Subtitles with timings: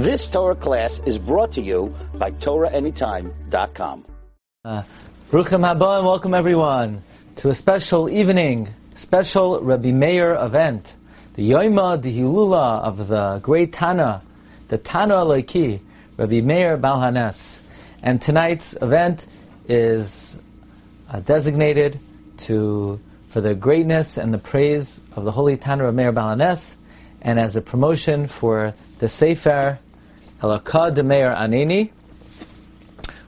[0.00, 4.06] This Torah class is brought to you by TorahAnytime.com.
[4.64, 4.82] Uh,
[5.30, 7.02] Bruchim haba and welcome everyone
[7.36, 10.94] to a special evening, special Rabbi Meir event,
[11.34, 14.22] the Yoima Dihilula of the great Tana,
[14.68, 15.80] the Tana Aleiki,
[16.16, 17.60] Rabbi Meir Balhanes.
[18.02, 19.26] And tonight's event
[19.68, 20.34] is
[21.10, 22.00] uh, designated
[22.48, 22.98] to
[23.28, 26.74] for the greatness and the praise of the Holy Tana Rabbi Meir Balhanes,
[27.20, 29.78] and as a promotion for the Sefer
[30.40, 31.90] Elokah de Meir Aneni,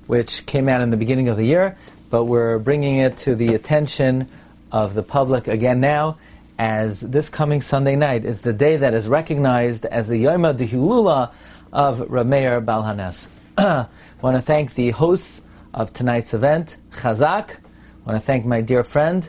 [0.07, 1.77] which came out in the beginning of the year,
[2.09, 4.29] but we're bringing it to the attention
[4.71, 6.17] of the public again now,
[6.59, 11.33] as this coming Sunday night is the day that is recognized as the Yom Dihulula
[11.71, 13.29] of Rameir Balhanes.
[13.59, 13.87] I
[14.23, 15.43] want to thank the hosts
[15.75, 17.57] of tonight's event, Chazak.
[17.57, 19.29] I want to thank my dear friend,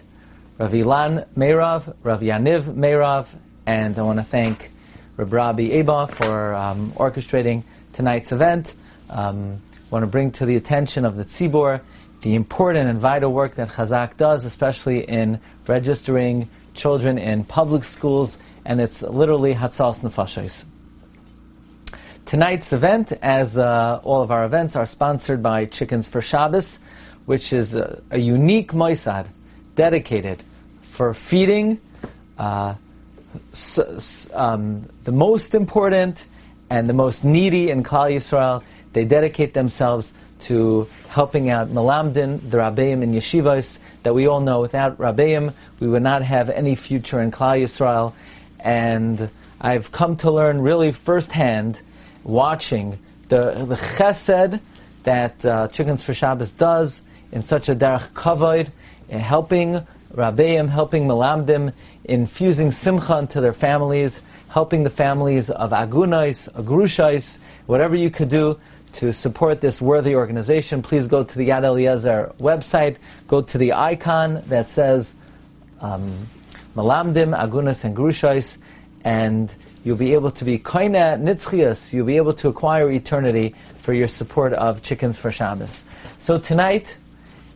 [0.58, 3.28] Rav Ilan Meirov, Rav Yaniv Meirov,
[3.66, 4.72] and I want to thank
[5.18, 8.76] Rabbi Eba for um, orchestrating tonight's event.
[9.10, 11.82] Um, want to bring to the attention of the Tzibor
[12.22, 18.40] the important and vital work that Chazak does, especially in registering children in public schools,
[18.66, 20.64] and it's literally Hatzals Nefashos.
[22.26, 26.80] Tonight's event, as uh, all of our events, are sponsored by Chickens for Shabbos,
[27.26, 29.28] which is a, a unique moisad
[29.76, 30.42] dedicated
[30.82, 31.80] for feeding
[32.38, 32.76] uh,
[34.34, 36.26] um, the most important
[36.74, 38.64] and the most needy in Klal Yisrael.
[38.94, 40.12] They dedicate themselves
[40.48, 45.88] to helping out Malamdin, the Rabbeim and Yeshivas, that we all know without Rabbeim, we
[45.88, 48.14] would not have any future in Klal Yisrael.
[48.60, 49.30] And
[49.62, 51.80] I've come to learn really firsthand,
[52.24, 52.98] watching
[53.30, 54.60] the, the chesed
[55.04, 58.72] that uh, Chickens for Shabbos does in such a derech kavod,
[59.12, 61.72] helping Rabbeim, helping Malamdim,
[62.04, 64.22] infusing simcha into their families,
[64.54, 68.56] helping the families of agunais, agrushais, whatever you could do
[68.92, 72.98] to support this worthy organization, please go to the Yad Eliezer website,
[73.28, 75.16] go to the icon that says
[75.82, 76.30] um,
[76.76, 78.60] Malamdim, Agunas, and Grushais,
[79.04, 83.92] and you'll be able to be koina nitzchias, you'll be able to acquire eternity for
[83.92, 85.84] your support of Chickens for Shabbos.
[86.20, 86.96] So tonight,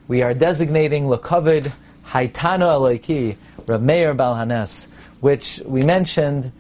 [0.08, 1.72] we are designating Lakavid
[2.08, 3.36] Haitana Aleiki,
[3.68, 4.88] Rameir Balhanes,
[5.22, 6.52] which we mentioned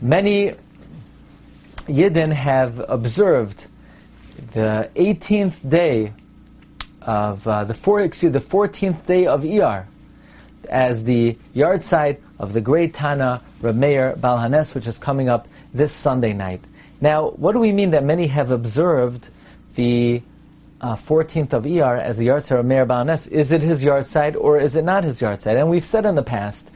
[0.00, 0.54] many
[1.86, 3.66] Yidden have observed
[4.52, 6.12] the 18th day
[7.02, 9.86] of uh, the four, excuse the 14th day of Iyar
[10.68, 15.92] as the yard site of the great Tana Rameir Balhanes, which is coming up this
[15.92, 16.60] Sunday night.
[17.00, 19.28] Now, what do we mean that many have observed
[19.74, 20.22] the
[20.80, 23.28] uh, 14th of Iyar as the yard site of Rameir Balhanes?
[23.28, 25.56] Is it his yard site or is it not his yard site?
[25.56, 26.70] And we've said in the past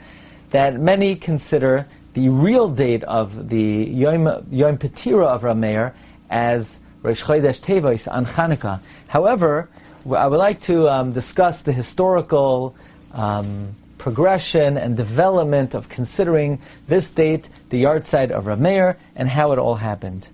[0.51, 5.95] that many consider the real date of the Yom, Yom Petira of Rameir
[6.29, 8.81] as Rosh Chodesh Tevis on Chanukah.
[9.09, 9.69] However,
[10.11, 12.75] I would like to um, discuss the historical
[13.13, 19.53] um, progression and development of considering this date, the yard site of Rameir, and how
[19.53, 20.27] it all happened.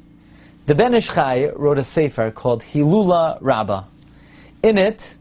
[0.66, 3.84] The Ben Ish Chai wrote a sefer called Hilula Rabbah.
[4.62, 5.14] In it,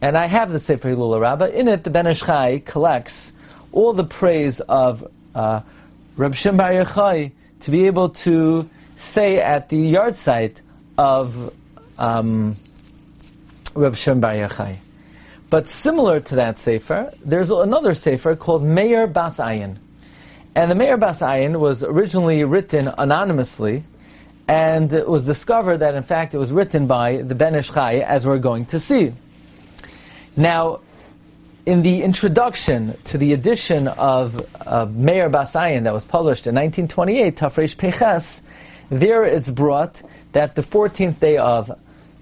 [0.00, 3.32] and I have the sefer Hilula Rabbah, in it the Ben Ish Chai collects
[3.72, 5.60] all the praise of uh,
[6.16, 10.60] Reb Shem Bar to be able to say at the yard site
[10.98, 11.54] of
[11.98, 12.56] um,
[13.74, 14.48] Reb Shem Bar.
[15.48, 19.76] But similar to that sefer, there's another sefer called Meir Bas Ayin.
[20.54, 23.84] And the Meir Bas Ayin was originally written anonymously,
[24.48, 28.00] and it was discovered that in fact it was written by the Ben Ish Chai,
[28.00, 29.12] as we're going to see.
[30.36, 30.80] Now,
[31.64, 36.54] in the introduction to the edition of uh, Meir Bas Ayin that was published in
[36.54, 38.42] 1928, Tafresh Peches,
[38.90, 40.02] there it's brought
[40.32, 41.70] that the 14th day of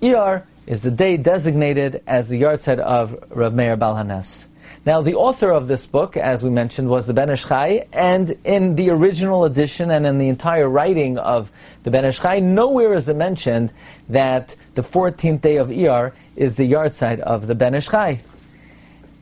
[0.02, 4.46] Iyar is the day designated as the yard site of Rav Meir Balhanes.
[4.84, 8.36] Now, the author of this book, as we mentioned, was the Ben Ish Chai, and
[8.44, 11.50] in the original edition and in the entire writing of
[11.82, 13.72] the Ben Ish Chai, nowhere is it mentioned
[14.08, 18.20] that the 14th day of Iyar is the yard site of the Ben Ish Chai.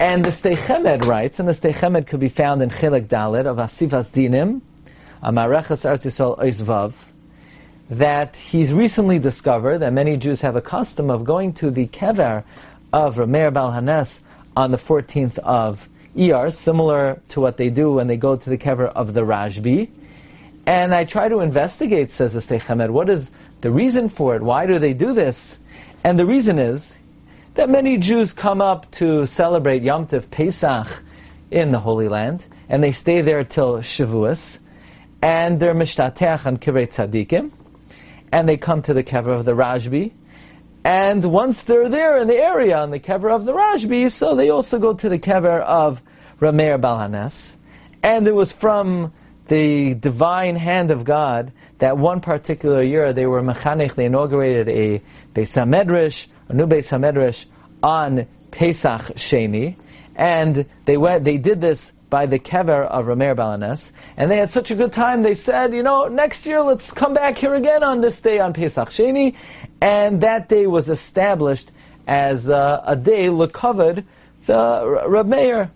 [0.00, 3.46] And the Sdei Chemed writes, and the Sdei Chemed could be found in Chilek Dalet
[3.46, 4.60] of Asifas Dinim,
[5.24, 6.92] Amareches Eretz Oizvav,
[7.90, 12.44] that he's recently discovered that many Jews have a custom of going to the kever
[12.92, 14.20] of Rameir Balhanes
[14.56, 18.58] on the 14th of Iyar, similar to what they do when they go to the
[18.58, 19.90] kever of the Rashbi.
[20.64, 24.42] And I try to investigate, says the Sdei Chemed, what is the reason for it?
[24.42, 25.58] Why do they do this?
[26.04, 26.94] And the reason is
[27.58, 31.02] that many Jews come up to celebrate Yom Tov Pesach
[31.50, 34.60] in the Holy Land, and they stay there till Shavuos,
[35.20, 37.50] and they're mishtateach on Kivrei Tzadikim,
[38.31, 40.12] and they come to the kever of the Rashbi.
[40.84, 44.50] And once they're there in the area, on the kever of the Rashbi, so they
[44.50, 46.00] also go to the kever of
[46.38, 47.56] Rameir Balhanes.
[48.05, 49.12] And it was from
[49.49, 55.02] the divine hand of God that one particular year they were mechanech, they inaugurated a
[55.34, 57.46] Beis HaMedrash, new Beis HaMedrash
[57.82, 59.76] on Pesach Sheni,
[60.16, 64.50] and they went, they did this by the kever of Rameir Balanes, and they had
[64.50, 67.82] such a good time, they said, you know, next year let's come back here again
[67.82, 69.36] on this day on Pesach Sheni,
[69.80, 71.70] and that day was established
[72.06, 74.04] as uh, a day covered
[74.46, 75.70] the Rab Meir.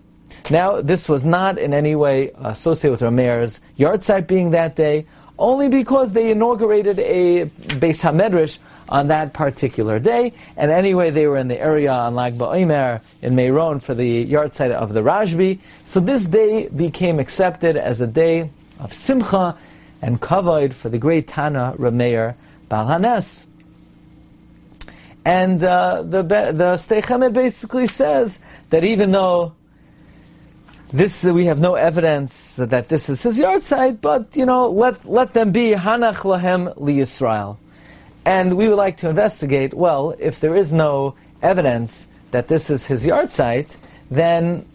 [0.49, 5.05] Now, this was not in any way associated with Rameir's yard site being that day,
[5.37, 8.59] only because they inaugurated a Beis Hamedrash
[8.89, 10.33] on that particular day.
[10.55, 14.71] And anyway, they were in the area on Lag BaOmer in Meron for the yahrzeit
[14.71, 15.59] of the Rashbi.
[15.85, 19.57] So this day became accepted as a day of Simcha
[20.01, 22.35] and kavod for the great Tana Rameir
[22.69, 23.47] Balhanes.
[25.25, 28.39] And uh, the the Sdei Chemed basically says
[28.71, 29.53] that even though
[30.93, 35.33] this we have no evidence that this is his yahrzeit, but you know, let let
[35.33, 37.57] them be Hanach Lahem Li Yisrael.
[38.25, 39.73] And we would like to investigate.
[39.73, 43.75] Well, if there is no evidence that this is his yahrzeit,
[44.11, 44.65] then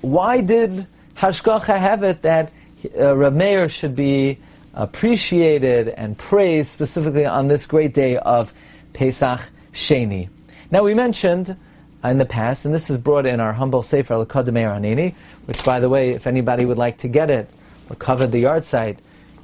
[0.00, 2.52] why did Hashgacha have it that
[2.98, 4.38] uh, Rav Meir should be
[4.74, 8.52] appreciated and praised specifically on this great day of
[8.94, 9.40] Pesach
[9.72, 10.28] Sheni?
[10.72, 11.56] Now we mentioned
[12.06, 15.12] Uh, in the past, and this is brought in our humble Sefer L'Kodemei Anini,
[15.46, 17.50] which, by the way, if anybody would like to get it
[17.90, 18.98] or cover the yahrzeit,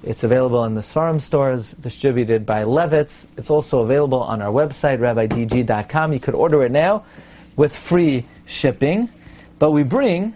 [0.04, 3.26] it's available in the Svarim stores, distributed by Levitz.
[3.36, 6.12] It's also available on our website, rabbidg.com.
[6.12, 7.04] You could order it now
[7.56, 9.08] with free shipping.
[9.58, 10.34] But we bring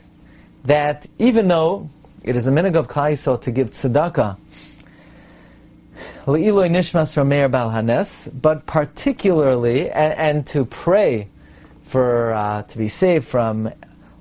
[0.64, 1.90] that even though
[2.24, 4.36] it is a minig of Klai to give tzedakah,
[6.24, 11.28] Le'iloi nishmas Rameir Bal Hanes, but particularly, and, and to pray
[11.86, 13.72] for uh, to be saved from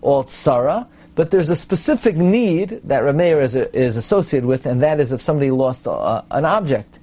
[0.02, 0.88] all tsara.
[1.16, 5.24] But there's a specific need that Rameir is, is associated with, and that is if
[5.24, 7.00] somebody lost uh, an object.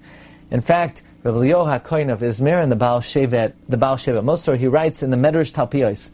[0.50, 4.56] In fact, Rabbi Yoha Kohen of Izmir and the Baal Shevet, the Baal Shevet Musar,
[4.56, 6.10] he writes in the Medrash Talpios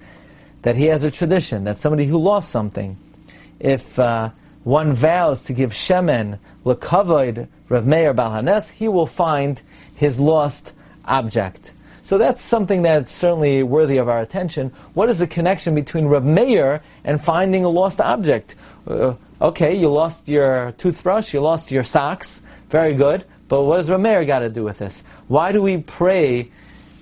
[0.63, 2.97] that he has a tradition that somebody who lost something,
[3.59, 4.31] if uh,
[4.65, 9.61] one vows to give shemen lekavoid Rav Meir Balhanes, he will find
[9.95, 10.73] his lost
[11.05, 11.73] object.
[12.09, 14.73] So that's something that's certainly worthy of our attention.
[14.95, 18.55] What is the connection between Rav Meir and finding a lost object?
[18.87, 19.13] Uh,
[19.43, 22.41] okay, you lost your toothbrush, you lost your socks,
[22.71, 25.03] very good, but what does Rav Meir got to do with this?
[25.27, 26.51] Why do we pray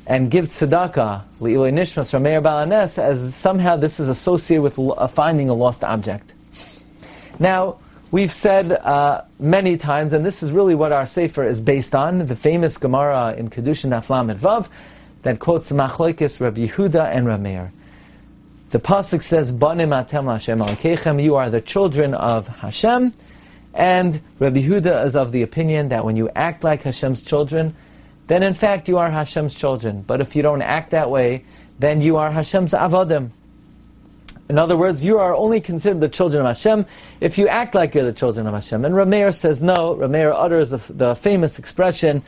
[0.08, 5.06] and give tzedakah, li'iloi nishmas, Rav Meir Balanes, as somehow this is associated with uh,
[5.06, 6.34] finding a lost object?
[7.38, 7.78] Now,
[8.12, 12.26] We've said uh, many times, and this is really what our Sefer is based on,
[12.28, 14.68] the famous Gemara in Kedushin Aflam Vav,
[15.26, 17.70] that quotes Machlokes Rabbi Yehuda and Rameir.
[18.70, 23.12] The pasuk says, "Banim atem Hashem alekechem." You are the children of Hashem,
[23.74, 27.74] and Rabbi Yehuda is of the opinion that when you act like Hashem's children,
[28.28, 30.04] then in fact you are Hashem's children.
[30.06, 31.44] But if you don't act that way,
[31.80, 33.30] then you are Hashem's avodim.
[34.48, 36.86] In other words, you are only considered the children of Hashem
[37.20, 38.84] if you act like you're the children of Hashem.
[38.84, 39.96] And Rameir says no.
[39.96, 42.22] Rameir utters the, the famous expression,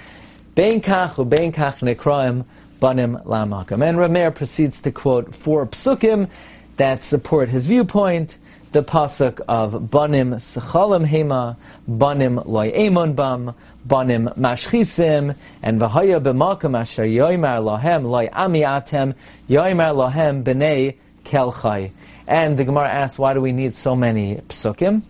[0.57, 2.45] "Bein kach u bein kach nekraim."
[2.81, 3.87] Banim lamakam.
[3.87, 6.29] And Rameir proceeds to quote four psukim
[6.77, 8.37] that support his viewpoint.
[8.71, 11.57] The pasuk of banim sechalim hema,
[11.87, 13.55] banim loy emon bam,
[13.87, 19.15] banim mashchisim, and v'haya b'makam asher yoymar lahem loy ami atem,
[19.49, 21.93] yoymar lahem b'nei kelchai.
[22.27, 25.01] And the Gemara asks, why do we need so many psukim?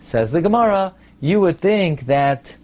[0.00, 2.54] Says the Gemara, you would think that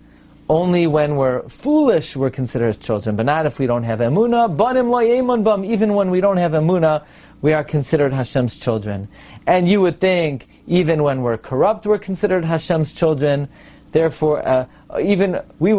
[0.49, 5.65] only when we're foolish we're considered as children, but not if we don't have emuna.
[5.65, 7.05] Even when we don't have emuna,
[7.43, 9.09] we are considered Hashem's children.
[9.47, 13.49] And you would think even when we're corrupt, we're considered Hashem's children.
[13.93, 14.67] Therefore, uh,
[15.01, 15.73] even we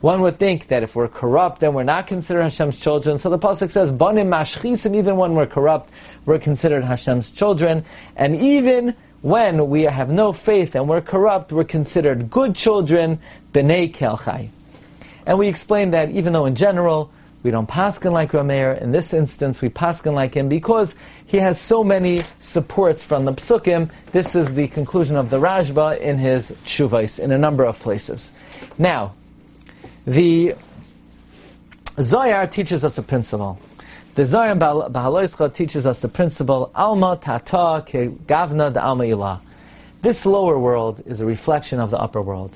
[0.00, 3.18] one would think that if we're corrupt, then we're not considered Hashem's children.
[3.18, 5.90] So the pasuk says, "Banim mashchisim." Even when we're corrupt,
[6.26, 7.84] we're considered Hashem's children.
[8.16, 13.20] And even when we have no faith and we're corrupt, we're considered good children,
[13.52, 14.50] b'nei kelchai.
[15.24, 17.10] And we explain that even though in general
[17.44, 20.94] we don't paskin like Rameir, in this instance we paskin like him because
[21.26, 23.90] he has so many supports from the psukim.
[24.10, 28.30] This is the conclusion of the Rashba in his Shuvais in a number of places.
[28.76, 29.14] Now,
[30.04, 30.54] the
[32.00, 33.60] Zohar teaches us a principle.
[34.14, 39.40] The Zohar Bahaloischa teaches us the principle Alma Tata Ke Gavna the Alma Ilah.
[40.02, 42.54] This lower world is a reflection of the upper world.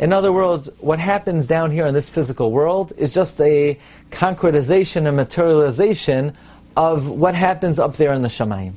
[0.00, 3.78] In other words, what happens down here in this physical world is just a
[4.10, 6.36] concretization and materialization
[6.76, 8.72] of what happens up there in the Shamayim.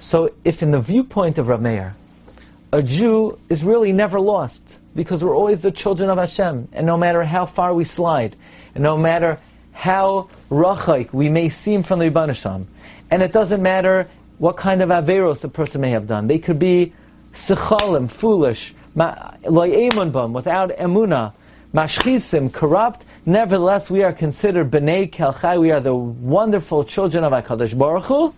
[0.00, 1.94] So, if in the viewpoint of Rav Meir,
[2.72, 4.64] a Jew is really never lost
[4.96, 8.34] because we're always the children of Hashem, and no matter how far we slide,
[8.74, 9.38] and no matter
[9.74, 12.66] how rachaik we may seem from the Rebbeinu
[13.10, 16.26] and it doesn't matter what kind of averos a person may have done.
[16.26, 16.92] They could be
[17.34, 21.32] sechalim, foolish, without emuna,
[21.74, 23.04] mashchisim, corrupt.
[23.26, 25.60] Nevertheless, we are considered bnei kelchai.
[25.60, 28.34] We are the wonderful children of Hakadosh Baruch Hu.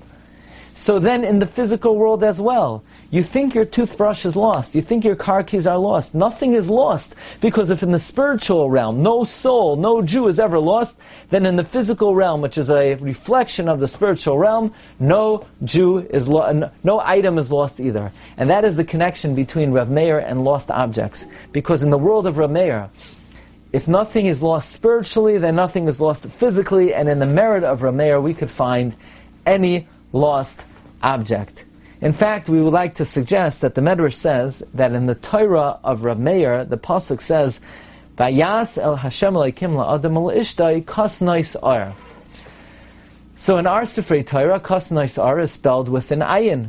[0.74, 4.74] So then, in the physical world as well, you think your toothbrush is lost.
[4.74, 6.14] You think your car keys are lost.
[6.14, 7.14] Nothing is lost.
[7.40, 10.96] Because if in the spiritual realm, no soul, no Jew is ever lost,
[11.30, 15.98] then in the physical realm, which is a reflection of the spiritual realm, no Jew
[15.98, 18.10] is lo- no item is lost either.
[18.36, 21.26] And that is the connection between Rav Meir and lost objects.
[21.52, 22.90] Because in the world of Rav Meir,
[23.72, 27.82] if nothing is lost spiritually, then nothing is lost physically, and in the merit of
[27.82, 28.96] Rav Meir, we could find
[29.44, 30.62] any lost
[31.02, 31.65] object.
[32.00, 35.78] In fact, we would like to suggest that the Medrash says that in the Torah
[35.82, 37.58] of Rav Meir, the pasuk says,
[38.18, 41.94] "Vayas el Hashem leikim la'adam ishtay kasnais ar."
[43.36, 46.68] So in our Sifrei Torah, kasnais ar is spelled with an ayin,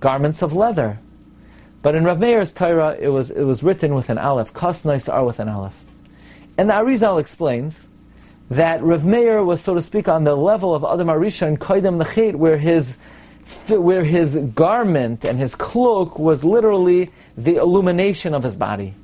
[0.00, 0.98] garments of leather.
[1.82, 5.24] But in Rav Meir's Torah, it was it was written with an aleph, kasnais ar
[5.24, 5.84] with an aleph.
[6.58, 7.86] And the Arizal explains
[8.50, 12.02] that Rav Meir was, so to speak, on the level of Adam Arisha and Kaidem
[12.02, 12.98] Nechet, where his
[13.68, 18.94] where his garment and his cloak was literally the illumination of his body.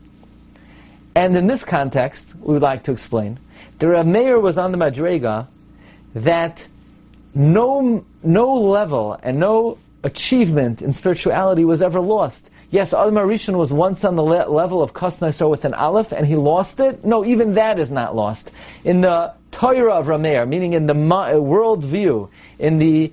[1.14, 3.38] And in this context, we would like to explain,
[3.78, 5.46] the Rav Meir was on the Madrega
[6.14, 6.66] that
[7.34, 12.50] no, no level and no achievement in spirituality was ever lost.
[12.70, 16.26] Yes, Adam Rishon was once on the le- level of Kosnaisor with an Aleph, and
[16.26, 17.04] he lost it.
[17.04, 18.50] No, even that is not lost.
[18.84, 23.12] In the Torah of Rameir, meaning in the ma- world view, in the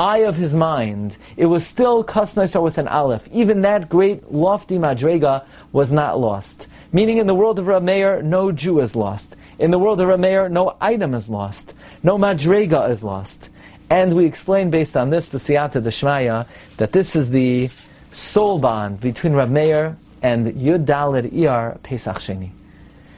[0.00, 3.28] eye of his mind, it was still Kasnaisar with an Aleph.
[3.32, 6.66] Even that great lofty Madrega was not lost.
[6.90, 9.36] Meaning in the world of Rameir, no Jew is lost.
[9.58, 11.74] In the world of Rameir, no item is lost.
[12.02, 13.50] No Madrega is lost.
[13.90, 16.46] And we explain based on this, the Siyata Deshmaya,
[16.78, 17.68] that this is the
[18.10, 22.50] soul bond between Rav Meir and Yud Dalid Iyar Pesach Sheni.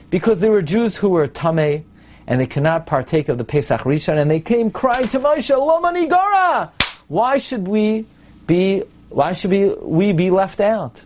[0.09, 1.83] Because there were Jews who were Tameh,
[2.27, 5.91] and they cannot partake of the Pesach Rishon, and they came crying to Moshe, Loma
[5.91, 6.71] Nigara!
[7.07, 8.05] Why should we
[8.47, 11.01] be, why should we, we be left out?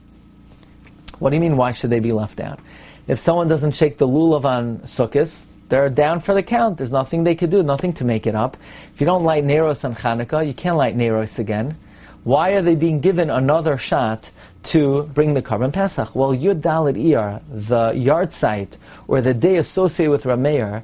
[1.20, 2.60] What do you mean, why should they be left out?
[3.08, 6.78] If someone doesn't shake the lulav on Sukkot, they're down for the count.
[6.78, 8.58] There's nothing they could do, nothing to make it up.
[8.94, 11.76] If you don't light Neros on Hanukkah, you can't light Neros again.
[12.24, 14.30] Why are they being given another shot
[14.68, 16.16] to bring the Korban Pesach?
[16.16, 20.84] Well, Yud Dalit Iyar, the yard site, or the day associated with Rameir,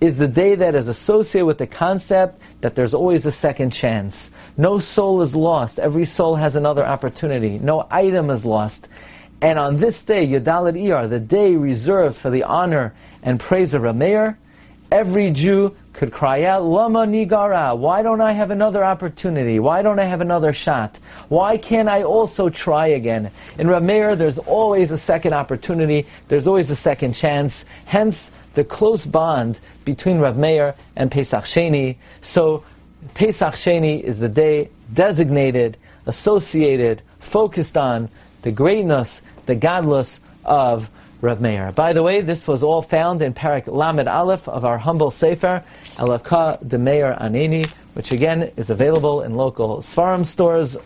[0.00, 4.30] is the day that is associated with the concept that there's always a second chance.
[4.56, 5.78] No soul is lost.
[5.78, 7.58] Every soul has another opportunity.
[7.58, 8.88] No item is lost.
[9.40, 13.82] And on this day, Yadalit Iyar, the day reserved for the honor and praise of
[13.82, 14.36] Rameir,
[14.92, 19.58] every Jew could cry out, Lama Nigara, why don't I have another opportunity?
[19.58, 20.98] Why don't I have another shot?
[21.28, 23.30] Why can't I also try again?
[23.58, 27.64] In Rameir, there's always a second opportunity, there's always a second chance.
[27.86, 31.96] Hence, the close bond between Rav Meir and Pesach Sheni.
[32.22, 32.64] So
[33.14, 38.08] Pesach Sheni is the day designated, associated, focused on
[38.42, 41.72] the greatness, the godless of Rav Meir.
[41.72, 45.64] By the way, this was all found in Parak Lamed Aleph of our humble Sefer,
[45.96, 50.76] Elaka de Meir Aneni, which again is available in local Sfarim stores.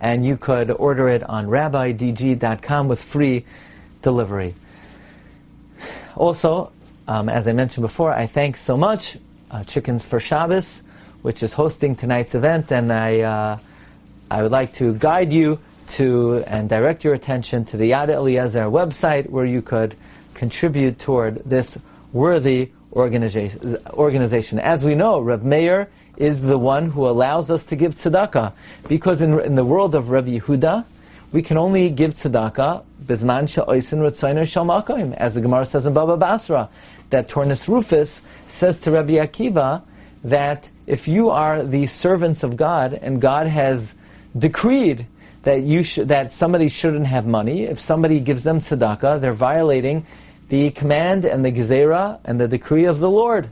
[0.00, 3.46] And you could order it on rabbidg.com with free
[4.02, 4.54] delivery.
[6.14, 6.70] Also,
[7.08, 9.16] um, as I mentioned before, I thank so much
[9.50, 10.82] uh, Chickens for Shabbos,
[11.22, 13.58] which is hosting tonight's event, and I, uh,
[14.30, 15.58] I would like to guide you
[15.88, 19.96] to and direct your attention to the Yad Eliezer website, where you could
[20.34, 21.78] contribute toward this
[22.12, 23.78] worthy organization.
[23.90, 24.58] organization.
[24.58, 28.52] As we know, Rav Meir is the one who allows us to give tzedakah,
[28.88, 30.84] because in, in the world of Rav Yehuda,
[31.32, 36.16] we can only give tzedakah bizman she'oisin ritzainer shalmakim, as the Gemara says in Baba
[36.16, 36.68] Basra,
[37.10, 39.82] that Turnus Rufus says to Rabbi Akiva
[40.24, 43.94] that if you are the servants of God and God has
[44.36, 45.06] decreed
[45.42, 50.06] that you sh- that somebody shouldn't have money, if somebody gives them tzedakah, they're violating
[50.48, 53.48] the command and the gezerah and the decree of the Lord.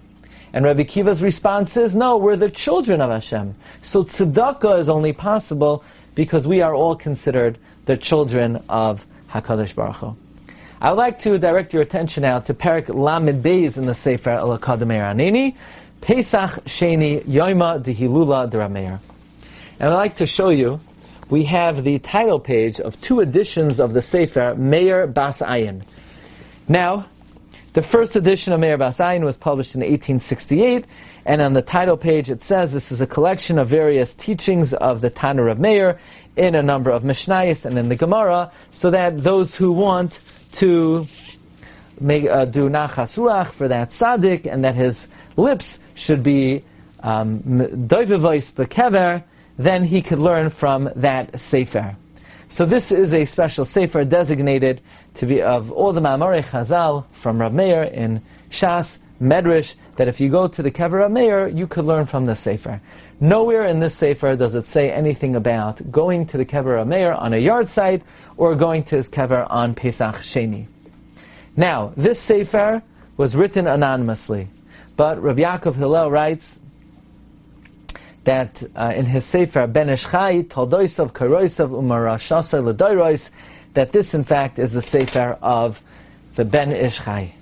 [0.53, 3.57] And Rabbi Akiva's response is, no, we're the children of Hashem.
[3.83, 5.83] So tzedakah is only possible
[6.15, 10.17] because we are all considered the children of HaKadosh Baruch Hu.
[10.81, 14.31] I would like to direct your attention now to Perik Lamed Beis in the Sefer
[14.31, 15.57] El Akademeir Anini,
[16.01, 19.01] Pesach Sheni Yoima Dehilula Derameir.
[19.81, 20.79] And I'd like to show you,
[21.31, 25.83] we have the title page of two editions of the Sefer Meir Bas Ayin.
[26.69, 27.07] Now,
[27.75, 30.87] the first edition of Meir Bas Ayin was published in 1868,
[31.27, 35.03] and on the title page it says this is a collection of various teachings of
[35.03, 35.99] the Tanur of Meir
[36.37, 40.21] in a number of Mishnayos and in the Gemara, so that those who want
[40.53, 41.07] to
[42.01, 46.65] make, uh, do nachas ruach for that tzaddik, and that his lips should be
[47.01, 49.23] um, doivavois bekever,
[49.59, 51.97] then he could learn from that sefer.
[52.49, 54.81] So this is a special sefer designated
[55.15, 60.21] to be of all the Ma'amare Chazal from Rav Meir in Shas, Medrash, that if
[60.21, 62.81] you go to the Kever Rav Meir, you could learn from the sefer.
[63.21, 67.13] Nowhere in this sefer does it say anything about going to the Kever Rav Meir
[67.13, 68.03] on a yard yahrzeit
[68.37, 70.67] or going to his Kever on Pesach Sheni.
[71.57, 72.83] Now, this sefer
[73.17, 74.49] was written anonymously,
[74.97, 76.59] but Rabbi Yaakov Hillel writes
[78.25, 83.31] that uh, in his Sefer Ben Ish Chai, Toldoisav Karoisav Umarashasa Ledoirois,
[83.75, 85.83] that this in fact is the Sefer of
[86.35, 87.35] the Ben Ish Chai.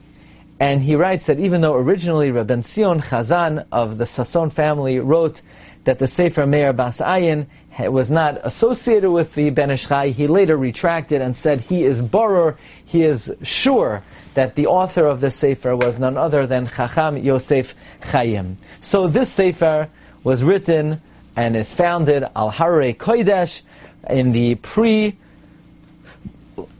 [0.60, 5.40] And he writes that even though originally Rabben Sion Chazan of the Sasson family wrote
[5.84, 7.46] that the Sefer Meir Bas Ayin
[7.78, 12.00] was not associated with the Ben Ish Chai, he later retracted and said he is
[12.02, 14.02] boror, he is sure
[14.34, 18.56] that the author of this Sefer was none other than Chacham Yosef Chaim.
[18.80, 19.88] So this Sefer
[20.24, 21.00] was written
[21.36, 23.62] and is founded al Harare Kodesh
[24.08, 25.16] in the pre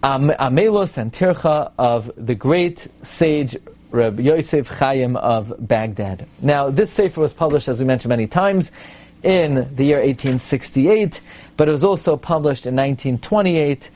[0.03, 3.57] Amelos and Tircha of the great sage
[3.91, 6.27] Reb Yosef Chaim of Baghdad.
[6.41, 8.71] Now, this sefer was published, as we mentioned many times,
[9.23, 11.21] in the year 1868,
[11.57, 13.91] but it was also published in 1928,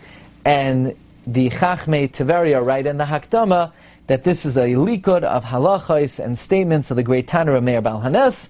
[0.45, 0.95] and
[1.27, 3.73] the Chachmei Tiveria write in the Hakdama
[4.07, 8.49] that this is a likud of halachos and statements of the great Tanur Meir Balhanes,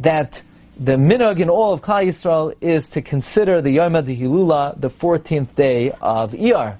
[0.00, 0.42] that
[0.78, 5.54] the minog in all of Klal Yisrael is to consider the Yom HaDehilula the 14th
[5.54, 6.76] day of Iyar.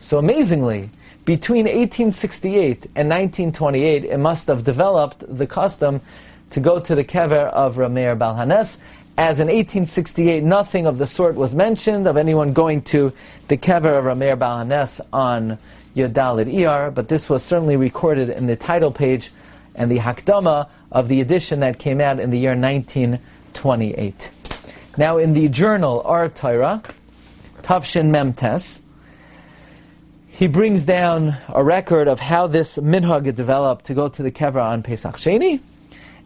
[0.00, 0.90] So amazingly,
[1.24, 6.00] between 1868 and 1928, it must have developed the custom
[6.50, 8.78] to go to the kever of Rameir Balhanes.
[9.18, 13.12] As in 1868, nothing of the sort was mentioned of anyone going to
[13.48, 15.58] the kever of Rameir Balhanes on
[15.96, 19.30] Yodalid Iyar, but this was certainly recorded in the title page
[19.74, 24.30] and the Hakdama of the edition that came out in the year 1928.
[24.96, 26.82] Now, in the journal Or Torah,
[27.62, 28.80] Tafshin Memtes,
[30.28, 34.62] he brings down a record of how this minhag developed to go to the kever
[34.62, 35.60] on Pesach Sheni,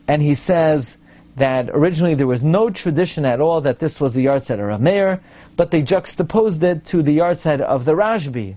[0.08, 0.96] and he says
[1.36, 5.20] that originally there was no tradition at all that this was the yahrzeit of Rameir,
[5.56, 8.56] but they juxtaposed it to the yahrzeit of the Rashbi.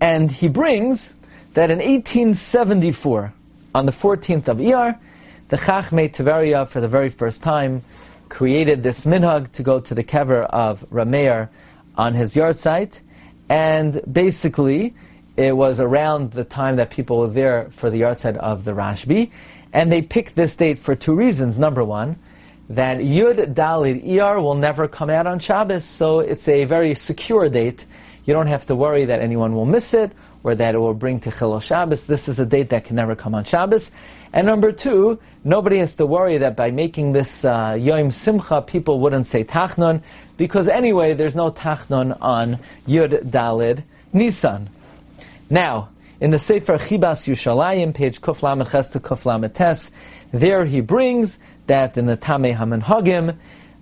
[0.00, 1.14] And he brings
[1.54, 3.32] that in 1874,
[3.74, 4.98] on the 14th of Iyar,
[5.48, 7.82] the Chachmei Tiveria, for the very first time,
[8.28, 11.48] created this minhag to go to the kever of Rameir
[11.96, 13.00] on his yard site.
[13.48, 14.94] and basically,
[15.36, 18.72] it was around the time that people were there for the yard site of the
[18.72, 19.30] Rashbi,
[19.72, 21.58] and they picked this date for two reasons.
[21.58, 22.16] Number one,
[22.68, 27.48] that Yud Dalid Iyar will never come out on Shabbos, so it's a very secure
[27.48, 27.84] date.
[28.24, 31.20] You don't have to worry that anyone will miss it, or that it will bring
[31.20, 32.06] to Chilul Shabbos.
[32.06, 33.90] This is a date that can never come on Shabbos.
[34.32, 39.00] And number two, nobody has to worry that by making this uh, Yom Simcha, people
[39.00, 40.02] wouldn't say Tachnun,
[40.36, 44.70] because anyway, there's no Tachnun on Yud Dalid Nisan.
[45.48, 45.88] Now,
[46.20, 49.90] in the Sefer Chibas Yushalayim, page Kuf Lamed Ches to Kuf Lamed Tes,
[50.32, 53.36] there he brings that in the Tamei Hamanhagim,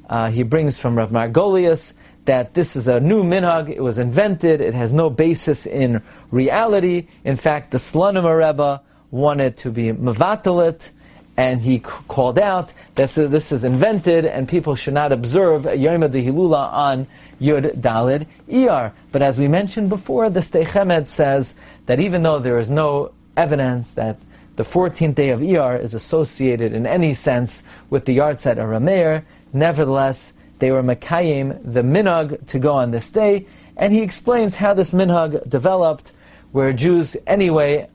[0.09, 1.93] uh, he brings from Rav Margolius
[2.29, 7.07] that this is a new minhag, it was invented, it has no basis in reality.
[7.25, 10.91] In fact, the Slonim Rebbe wanted to be mavatalit,
[11.39, 16.71] and he called out that this is invented and people should not observe Yom Hilula
[16.71, 17.07] on
[17.41, 18.93] Yud Dalid Iyar.
[19.11, 21.55] But as we mentioned before, the Sdei Chemed says
[21.87, 24.19] that even though there is no evidence that
[24.57, 29.25] the 14th day of Iyar is associated in any sense with the yahrzeit of Rameir,
[29.55, 34.75] nevertheless, they were Makayim, the minhag, to go on this day, and he explains how
[34.75, 36.13] this minhag developed,
[36.53, 37.89] where Jews anyway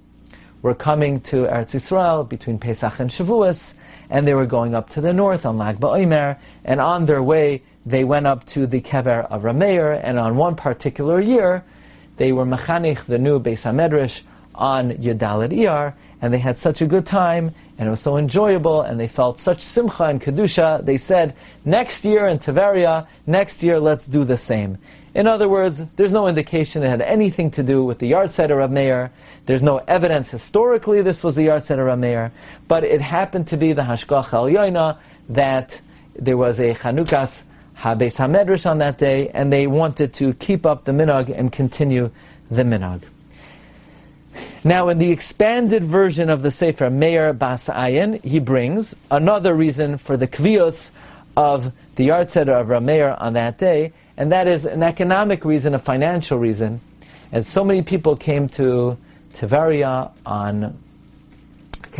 [0.61, 3.73] were coming to Eretz Yisrael between Pesach and Shavuos,
[4.09, 7.61] and they were going up to the north on Lag BaOmer, and on their way
[7.85, 11.65] they went up to the Kever of Rameir, and on one particular year,
[12.17, 14.21] they were Mechanich, the new Beis HaMedrash,
[14.55, 18.81] on Yudalad Iyar, and they had such a good time, and it was so enjoyable,
[18.81, 20.83] and they felt such simcha and kedusha.
[20.85, 24.77] They said, next year in Tiberia, next year let's do the same.
[25.13, 28.57] In other words, there's no indication it had anything to do with the yahrzeit of
[28.57, 29.11] Rav Meir.
[29.47, 32.31] There's no evidence historically this was the yahrzeit of Rav Meir,
[32.69, 35.81] but it happened to be the Hashgach Al that
[36.15, 37.43] there was a Chanukas
[37.75, 42.11] Habes Hamedrash on that day, and they wanted to keep up the minhag and continue
[42.49, 43.01] the minhag.
[44.63, 49.97] Now, in the expanded version of the Sefer Meir Bas Ayin, he brings another reason
[49.97, 50.91] for the kvios
[51.35, 55.79] of the yahrzeit of Rameir on that day, and that is an economic reason, a
[55.79, 56.79] financial reason.
[57.31, 58.97] And so many people came to
[59.33, 60.77] Tiveria on,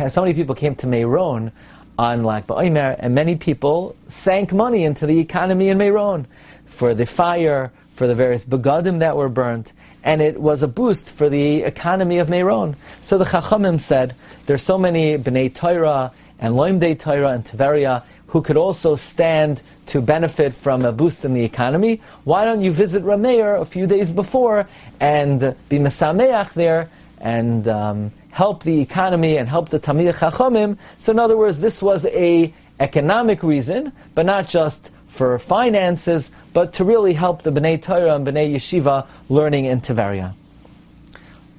[0.08, 1.52] so many people came to Meron
[1.98, 6.26] on Lag BaOmer, and many people sank money into the economy in Meron
[6.66, 9.72] for the fire, for the various begadim that were burnt,
[10.04, 12.76] and it was a boost for the economy of Meron.
[13.02, 14.14] So the Chachamim said,
[14.46, 20.00] there's so many Bnei Torah and Loimdei Torah and Tiveria who could also stand to
[20.00, 22.02] benefit from a boost in the economy.
[22.24, 24.68] Why don't you visit Rameir a few days before
[25.00, 26.90] and be Mesameach there
[27.20, 30.76] and um, help the economy and help the Tamir Chachamim.
[30.98, 36.74] So in other words, this was a economic reason, but not just for finances, but
[36.74, 40.34] to really help the Bnei Torah and Bnei Yeshiva learning in Tiveria.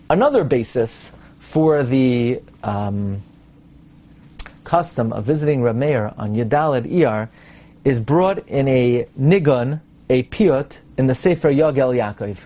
[0.10, 3.22] Another basis for the um,
[4.65, 7.30] custom of visiting Rameir on Yadalad Iyar
[7.86, 12.38] is brought in a nigun, a piyut, in the Sefer Yagel Yaakov.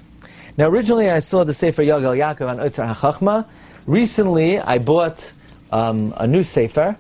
[0.57, 3.45] Now, originally I saw the Sefer Yagel Yaakov on Otzar HaChachma,
[3.89, 5.31] Recently, I bought
[5.71, 6.95] um, a new sefer,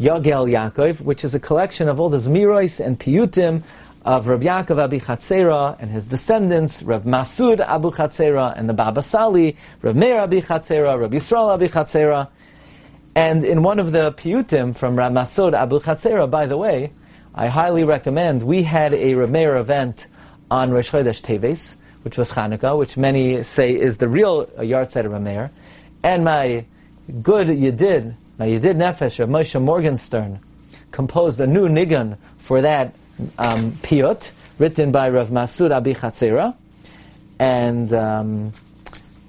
[0.00, 3.62] Yagel Yaakov, which is a collection of all the Zmirois and Piyutim
[4.04, 9.02] of Rabbi Yaakov Abi Chatzera and his descendants, Rav Masud Abu Chatzera and the Baba
[9.02, 12.28] Sali, Rav Meir Abi Chatzera, Rav Yisrael Abi Chatzera.
[13.14, 16.92] And in one of the Piyutim from Rav Masud Abu Chatzera, by the way,
[17.34, 20.08] I highly recommend, we had a Rav Meir event
[20.50, 25.12] on Rosh Chodesh Teves, which was Hanukkah, which many say is the real yahrzeit of
[25.12, 25.50] Rav Meir
[26.02, 26.66] and my
[27.22, 30.40] good Yedid, my Yedid Nefesh of Moshe Morgenstern,
[30.90, 32.94] composed a new nigun for that
[33.38, 36.54] um, piyut, written by Rav Masud Abi Chatzera.
[37.38, 38.52] And um,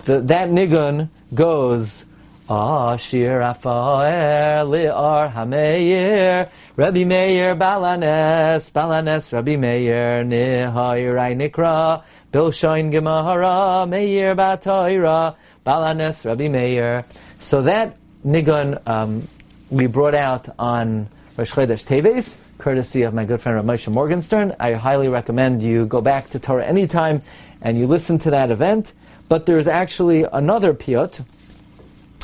[0.05, 2.05] the, that nigun goes,
[2.47, 14.35] Ashir Afaer Li'ar Hameir Rabbi Meir Balanes Balanes Rabbi Meir Nihayrai Nikra Bilshoin Gemahara Meir
[14.35, 17.05] Batoira Balanes, Rabbi Meir.
[17.39, 19.27] So that nigun um,
[19.69, 21.07] we brought out on
[21.37, 24.55] Rosh Chodesh Teves, courtesy of my good friend Rav Moshe Morgenstern.
[24.59, 27.21] I highly recommend you go back to Torah anytime
[27.61, 28.93] and you listen to that event.
[29.27, 31.23] But there's actually another piyut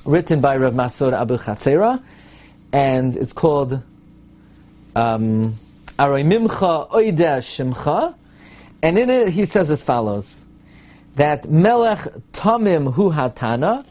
[0.06, 2.02] written by Rav Masud Abu Chatzera,
[2.72, 3.82] and it's called
[4.96, 5.56] um,
[6.00, 8.16] Aroimimcha Oideh Shimcha,
[8.82, 10.44] and in it he says as follows
[11.16, 12.00] that Melech
[12.34, 13.86] Tamim Hu Hatana,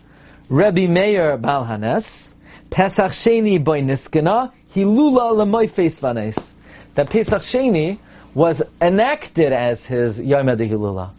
[0.50, 2.34] Rebbe Meir Balhanes,
[2.70, 6.50] Pesach Sheni Boy Niskana, Hilula Lemoifes Vanes.
[6.96, 7.98] That Pesach Sheni
[8.34, 11.10] was enacted as his Yom Hilula,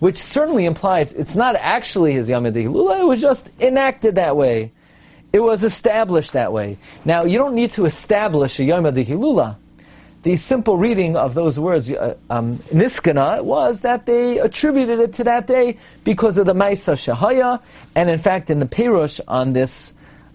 [0.00, 4.72] which certainly implies it's not actually his Yom Hilula, it was just enacted that way.
[5.32, 6.76] It was established that way.
[7.04, 9.58] Now, you don't need to establish a Yom Hilula
[10.22, 15.24] the simple reading of those words, uh, um, niskana, was that they attributed it to
[15.24, 17.60] that day because of the Maisa Shahaya,
[17.94, 19.92] and in fact, in the Perush on this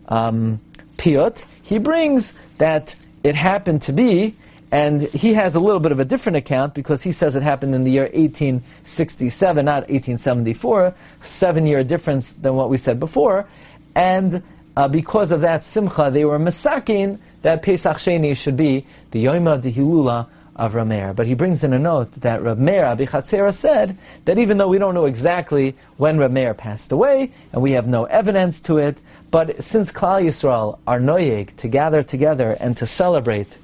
[0.10, 0.60] um,
[0.98, 4.36] piyut, he brings that it happened to be,
[4.72, 7.74] and he has a little bit of a different account because he says it happened
[7.74, 13.48] in the year 1867, not 1874, seven year difference than what we said before,
[13.96, 14.44] and
[14.78, 19.60] uh, because of that simcha, they were masakin that Pesach Sheni should be the Yoma
[19.60, 21.16] de Hilula of Rameir.
[21.16, 24.78] But he brings in a note that Rav Meir Abichatzera said that even though we
[24.78, 29.00] don't know exactly when Rav Meir passed away, and we have no evidence to it,
[29.32, 33.58] but since Klal Yisrael are noyeg to gather together and to celebrate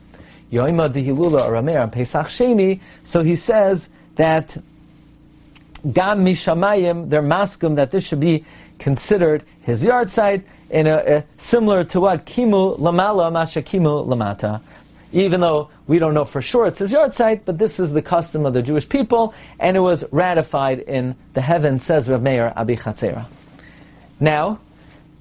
[0.51, 4.57] Yoima de Hilula or Rameir on Pesach Sheni, so he says that
[5.91, 8.45] Gam Mishamayim, they're maskum that this should be
[8.83, 14.61] considered his yard site in a, a, similar to what kimu lamala masha kimu lamata.
[15.13, 18.01] Even though we don't know for sure it's his yard site, but this is the
[18.01, 22.51] custom of the Jewish people, and it was ratified in the heaven, says Rav Meir
[22.57, 23.25] Abi Chatzera.
[24.19, 24.59] Now,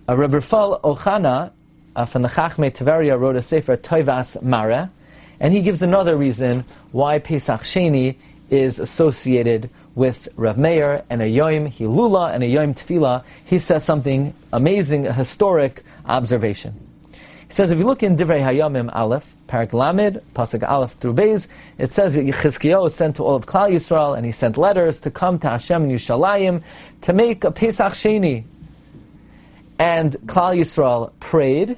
[0.08, 1.52] uh, Rabbi Rafal Ochana
[1.94, 4.90] uh, from the Chachmei Tiveria wrote a sefer Toivas Mare,
[5.38, 8.16] and he gives another reason why Pesach Sheni
[8.50, 13.84] is associated with Rav Meir and a Yom Hilula and a Yom Tefillah, he says
[13.84, 16.88] something amazing, a historic observation.
[17.12, 21.48] He says, if you look in Divrei Hayamim Aleph, Parak Lamed, Pasuk Aleph through Beis,
[21.76, 25.10] it says that Yechizkiyahu sent to all of Klal Yisrael, and he sent letters to
[25.10, 26.62] come to Hashem in Yushalayim
[27.02, 28.44] to make a Pesach Sheni.
[29.78, 31.76] And Klal Yisrael prayed,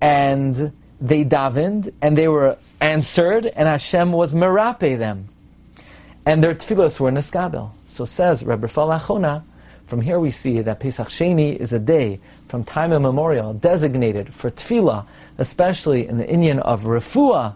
[0.00, 5.28] and they davened, and they were answered, and Hashem was merape them.
[6.26, 7.70] And their tefillos were neskabel.
[7.88, 9.42] So says Rebbe Falachona,
[9.86, 14.50] from here we see that Pesach Sheni is a day from time immemorial designated for
[14.50, 15.06] tefillah,
[15.38, 17.54] especially in the inyan of refuah,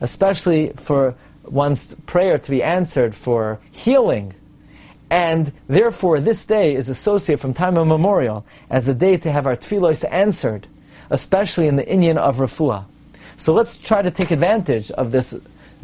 [0.00, 4.34] especially for one's prayer to be answered for healing.
[5.10, 9.56] And therefore, this day is associated from time immemorial as a day to have our
[9.56, 10.66] tefillos answered,
[11.10, 12.84] especially in the inyan of refuah.
[13.38, 15.32] So let's try to take advantage of this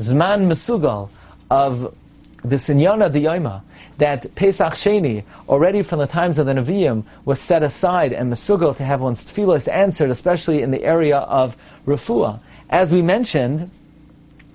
[0.01, 1.09] Zman Mesugal,
[1.51, 1.95] of
[2.45, 3.63] this Inyana Diyoma,
[3.99, 8.77] that Pesach Sheni, already from the times of the Nevi'im, was set aside and Mesugal
[8.77, 12.41] to have one's tefillos answered, especially in the area of Refuah.
[12.69, 13.71] As we mentioned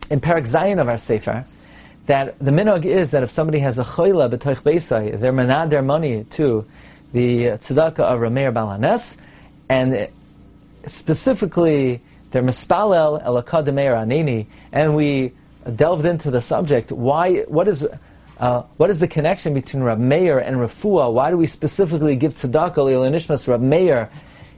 [0.09, 1.45] in Parak Zayin of our Sefer,
[2.05, 5.83] that the minog is that if somebody has a choila b'toich beisai, they're manad their
[5.83, 6.65] money to
[7.11, 9.17] the tzedakah of Rameir Balanes,
[9.69, 10.07] and
[10.87, 15.33] specifically they're mispalel elakademeir aneni, and we
[15.75, 16.91] delved into the subject.
[16.91, 17.41] Why?
[17.41, 17.87] What is?
[18.37, 21.11] Uh, what is the connection between Rab Meir and Rafua?
[21.11, 24.09] Why do we specifically give tzedakah le'olanishmas Rab Meir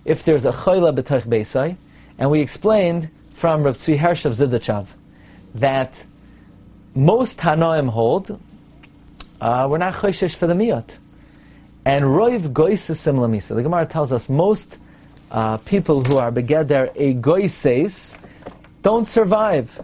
[0.06, 1.76] if there's a chayla b'toich beisai?
[2.20, 4.86] And we explained from Rav Tzvi Hersh of Zidachav
[5.56, 6.06] that
[6.94, 8.40] most Tanoim hold
[9.42, 10.88] uh, we're not choishesh for the miyot.
[11.84, 13.56] And roiv goisesim lamisa.
[13.56, 14.78] The Gemara tells us most
[15.32, 18.16] uh, people who are begeder a goises
[18.84, 19.82] don't survive.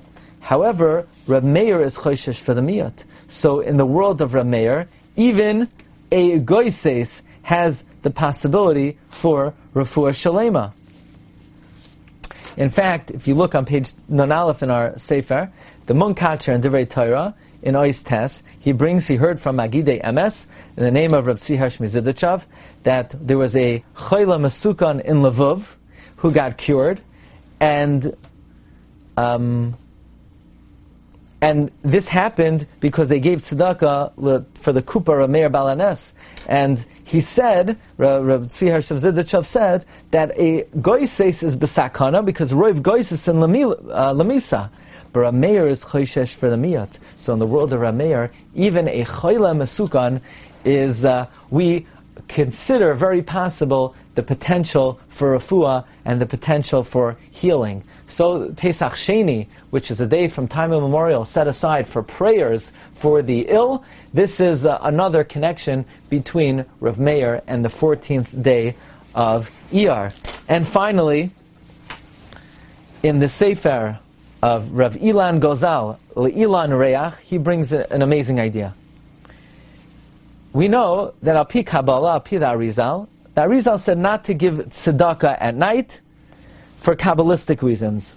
[0.48, 3.04] However, Rab Meir is choishesh for the miyot.
[3.28, 5.68] So in the world of Rab Meir, even
[6.10, 10.72] a goises has the possibility for refuah shalema.
[12.56, 15.52] In fact, if you look on page Nonalef in our Sefer,
[15.86, 20.46] the Munkatcher in Divrei Torah, in Ois Tes, he brings, he heard from Magidei Emes,
[20.78, 22.44] in the name of Rab Tzvi Mizidachov,
[22.84, 25.76] that there was a Choyla Masukan in Lvov,
[26.16, 27.02] who got cured,
[27.60, 28.16] and
[29.18, 29.76] um,
[31.42, 36.14] and this happened because they gave tzedakah for the kupa Rameir Balanes.
[36.48, 43.28] And he said, Rav Tzvi Harshav said, that a goises is besakana because roiv goises
[43.28, 44.66] in lamisa.
[44.66, 44.70] Uh,
[45.14, 46.98] but Rameir is choishesh for the miyat.
[47.18, 50.22] So in the world of a Rameir, even a choyla masukan
[50.66, 51.86] is, uh, we
[52.28, 57.84] consider very possible the potential for refuah and the potential for healing.
[58.08, 63.22] So Pesach Sheni, which is a day from time immemorial set aside for prayers for
[63.22, 68.76] the ill, this is uh, another connection between Rav Meir and the 14th day
[69.14, 70.16] of Iyar.
[70.48, 71.32] And finally,
[73.04, 74.00] in the Sefer
[74.42, 78.74] of Rav Ilan Gozal, Ilan Reach, he brings an amazing idea.
[80.58, 85.38] We know that Api Kabbalah, Api the Arizal, the Arizal said not to give tzedakah
[85.40, 86.02] at night,
[86.78, 88.16] for Kabbalistic reasons.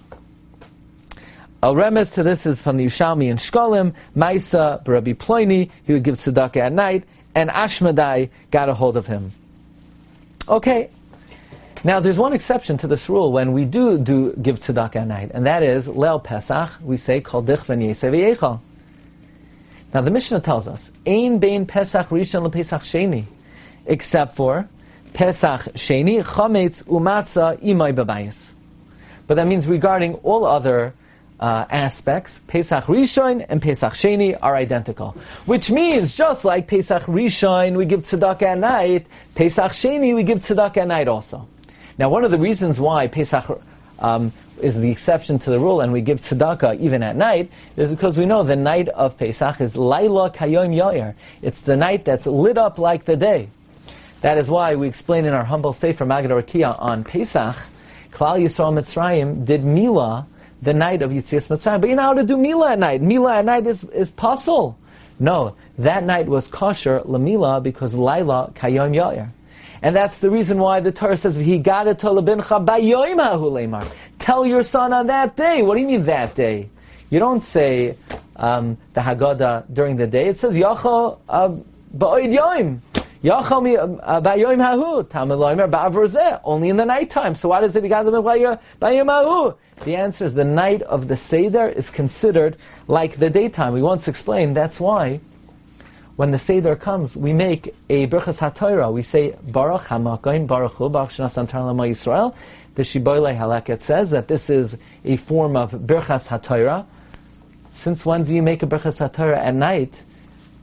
[1.61, 6.01] A remez to this is from the Yushalmi and Shkolim, Maisa, Barabi Ploini, he would
[6.01, 7.03] give tzedakah at night,
[7.35, 9.33] and Ashmadai got a hold of him.
[10.49, 10.89] Okay.
[11.83, 15.29] Now, there's one exception to this rule when we do, do give tzedakah at night,
[15.35, 18.59] and that is Leil Pesach, we say, Kol Dich V'Nyeseh
[19.93, 23.25] Now, the Mishnah tells us, Ein Bein Pesach Rishon LePesach Sheni,
[23.85, 24.69] except for
[25.13, 28.53] Pesach Sheni, Chametz Umatzah Imay Babayis.
[29.27, 30.93] But that means regarding all other
[31.41, 35.17] uh, aspects, Pesach Rishon and Pesach Sheni are identical.
[35.45, 40.39] Which means, just like Pesach Rishon, we give tzedakah at night, Pesach Sheni, we give
[40.39, 41.47] tzedakah at night also.
[41.97, 43.61] Now, one of the reasons why Pesach
[44.01, 47.89] um, is the exception to the rule, and we give tzedakah even at night, is
[47.91, 51.15] because we know the night of Pesach is Laila Kayom Yair.
[51.41, 53.49] It's the night that's lit up like the day.
[54.21, 57.55] That is why we explain in our humble Sefer Magid Rakia on Pesach,
[58.11, 60.27] Klal Yisrael Mitzrayim did Mila
[60.61, 61.81] the night of Yitzias Mitzrayim.
[61.81, 63.01] But you know how to do Mila at night.
[63.01, 64.77] Mila at night is, is puzzle.
[65.19, 69.29] No, that night was kosher Lamila because Laila Kayom Yair.
[69.81, 71.37] And that's the reason why the Torah says,
[74.19, 75.63] Tell your son on that day.
[75.63, 76.69] What do you mean that day?
[77.09, 77.97] You don't say
[78.35, 80.27] um, the Haggadah during the day.
[80.27, 81.49] It says uh,
[81.97, 82.79] Ba'oid Yoim.
[86.43, 87.35] Only in the nighttime.
[87.35, 87.83] So why does it
[89.83, 93.73] The answer is the night of the Seder is considered like the daytime.
[93.73, 95.19] We once explained that's why
[96.15, 98.91] when the Seder comes, we make a Birchas HaTorah.
[98.91, 102.35] We say, Baruch HaMakoim, Baruch Hu, Baruch Shnas Lama Yisrael.
[102.75, 106.85] The Shiboile Halakhet says that this is a form of Birchas HaTorah.
[107.73, 110.03] Since when do you make a Birchas HaTorah at night?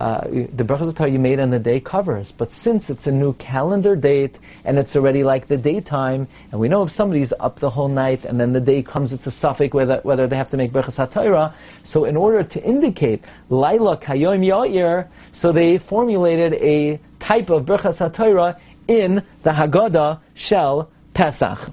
[0.00, 2.30] Uh, the Berachas Torah you made on the day covers.
[2.30, 6.68] But since it's a new calendar date and it's already like the daytime, and we
[6.68, 9.74] know if somebody's up the whole night and then the day comes, it's a suffix
[9.74, 11.52] whether, whether they have to make Berachas HaTorah.
[11.84, 18.08] So in order to indicate Laila Kayom Ya'ir, so they formulated a type of Berachas
[18.08, 21.70] HaTorah in the Haggadah Shel Pesach.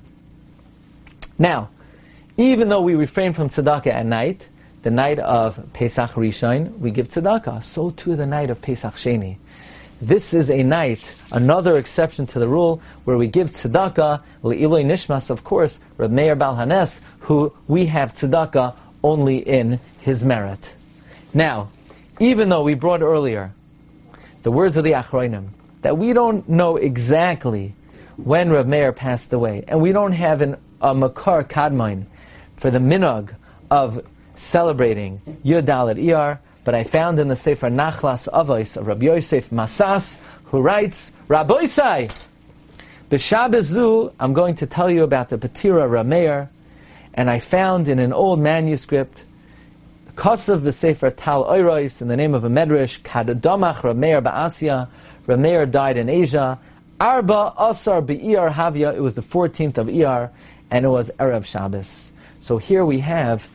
[1.37, 1.69] Now,
[2.37, 4.49] even though we refrain from tzedakah at night,
[4.85, 7.63] the night of Pesach Rishon, we give tzedakah.
[7.63, 9.37] So too the night of Pesach Sheni.
[9.99, 15.31] This is a night, another exception to the rule, where we give tzedakah, le'iloi nishmas,
[15.31, 20.75] of course, Reb Meir Bal Hanes, who we have tzedakah only in his merit.
[21.33, 21.69] Now,
[22.19, 23.55] even though we brought earlier
[24.43, 25.47] the words of the Achroinim,
[25.81, 27.73] that we don't know exactly
[28.17, 32.05] when Reb Meir passed away, and we don't have an, a Makar Kadmain
[32.55, 33.33] for the minog
[33.71, 39.05] of celebrating Yud Dalet Iyar, but I found in the Sefer Nachlas Avos of Rabbi
[39.05, 41.65] Yosef Masas, who writes, Rabbi
[43.07, 46.49] the Shabbos Zu, I'm going to tell you about the Patira Rameir,
[47.13, 49.23] and I found in an old manuscript,
[50.15, 54.87] Kosav the Sefer Tal Oirois, in the name of a Medrash, Kadadamach Rameir Ba'asya,
[55.27, 56.57] Rameir died in Asia,
[56.99, 60.31] Arba Asar Be'iyar Havya, it was the 14th of Iyar,
[60.71, 62.11] and it was Erev Shabbos.
[62.39, 63.47] So here we have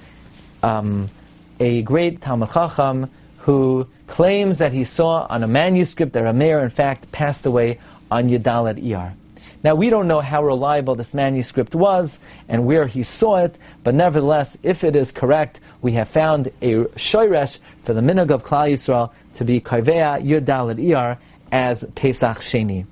[0.62, 1.10] um,
[1.58, 6.70] a great Talmud Chacham who claims that he saw on a manuscript that Rameir, in
[6.70, 7.78] fact, passed away
[8.10, 9.14] on Yudalet Iyar.
[9.62, 12.18] Now, we don't know how reliable this manuscript was
[12.48, 16.84] and where he saw it, but nevertheless, if it is correct, we have found a
[16.96, 21.18] shoyresh for the minog of Klal Yisrael to be Kaivea Yudalet Iyar
[21.52, 22.86] as Pesach Sheni.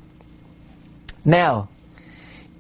[1.24, 1.68] Now,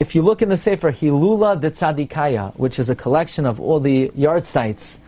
[0.00, 3.80] if you look in the Sefer Hilula de Tzadikaya, which is a collection of all
[3.80, 4.98] the yard sites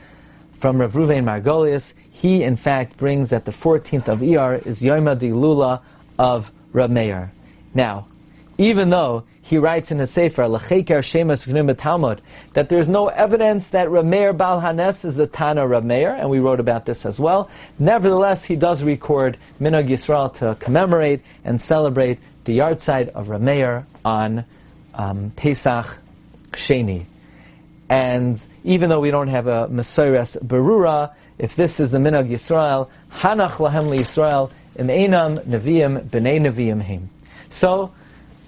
[0.54, 5.18] from Rav Ruvain Margolius, he in fact brings that the 14th of Iyar is Yoma
[5.18, 5.80] de Lula
[6.18, 7.30] of Rav Meir.
[7.72, 8.08] Now,
[8.58, 12.20] even though he writes in the Sefer Lecheker Shemas V'nim Talmud
[12.54, 16.60] that there's no evidence that Rav Meir Bal is the Tana Rav and we wrote
[16.60, 17.48] about this as well.
[17.78, 23.86] Nevertheless, he does record Minog Yisrael to commemorate and celebrate the yard site of Rav
[24.04, 24.44] on
[24.94, 25.98] um, Pesach
[26.52, 27.04] Sheni.
[27.88, 32.88] And even though we don't have a Mesiras Berura, if this is the Minag Yisrael,
[33.12, 37.10] Hanach Lahem Yisrael, Im Einam Neviim B'nei Neviim Him.
[37.50, 37.92] So,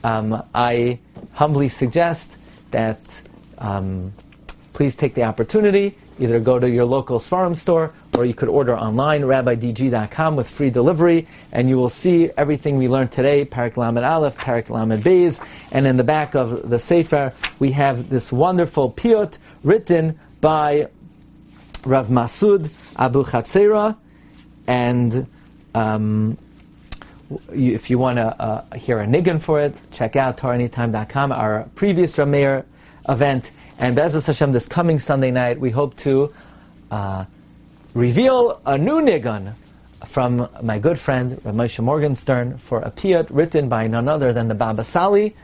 [0.05, 0.99] um, I
[1.33, 2.37] humbly suggest
[2.71, 3.21] that
[3.59, 4.13] um,
[4.73, 8.77] please take the opportunity, either go to your local Svarim store or you could order
[8.77, 14.05] online, rabbidg.com with free delivery, and you will see everything we learned today, Parak Lamed
[14.05, 18.93] Aleph, Parak Lamed Beis, and in the back of the Sefer, we have this wonderful
[18.93, 20.89] piyut written by
[21.85, 23.97] Rav Masud Abu Chatzera,
[24.67, 25.27] and
[25.75, 26.37] um,
[27.51, 32.17] if you want to uh, hear a niggun for it, check out TorahAnytime.com, our previous
[32.17, 32.65] Rameir
[33.09, 36.33] event, and B'ezras Hashem this coming Sunday night, we hope to
[36.91, 37.25] uh,
[37.95, 39.53] reveal a new nigun
[40.07, 44.49] from my good friend Rav Moshe Morgenstern for a piyut written by none other than
[44.49, 45.37] the Baba Sali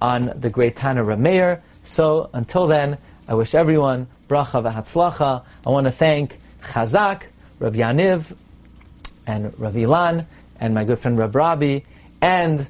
[0.00, 1.60] on the great Tana Rameir.
[1.84, 5.42] So until then, I wish everyone bracha v'hatzlacha.
[5.66, 7.24] I want to thank Chazak,
[7.58, 8.36] Rav Yaniv,
[9.26, 10.24] and Rav Ilan,
[10.60, 11.80] and my good friend Rav Rabbi,
[12.20, 12.66] and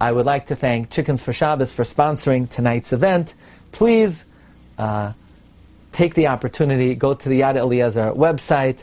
[0.00, 3.34] I would like to thank Chickens for Shabbos for sponsoring tonight's event.
[3.72, 4.24] Please.
[4.78, 5.12] Uh,
[5.96, 8.80] take the opportunity, go to the Yad Eliezer website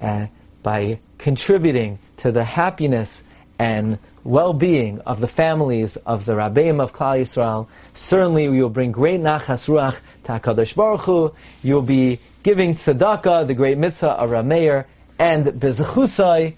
[0.00, 0.26] uh,
[0.62, 3.22] by contributing to the happiness
[3.58, 7.68] and well-being of the families of the Rabbeim of Klal Yisrael.
[7.92, 11.34] Certainly, you will bring great nachas ruach to Hakadosh Baruch Hu.
[11.62, 14.86] You will be giving tzedakah, the great mitzvah of Rameir,
[15.18, 16.54] and bezechusai,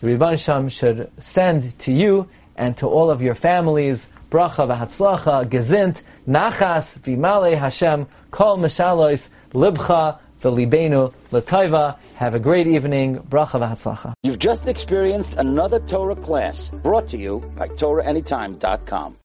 [0.00, 5.44] the Rebbe Sham should send to you and to all of your families bracha v'hatzlacha,
[5.46, 11.96] gezint, nachas, v'imale Hashem, kol mishalois, libcha v'libenu l'taiva.
[12.14, 13.18] Have a great evening.
[13.28, 14.12] Bracha v'hatzlacha.
[14.22, 19.16] You've just experienced another Torah class brought to you by TorahAnytime.com.